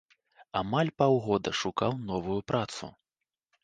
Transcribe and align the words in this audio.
Амаль 0.61 0.89
паўгода 1.03 1.55
шукаў 1.61 1.91
новую 2.09 2.39
працу. 2.53 2.95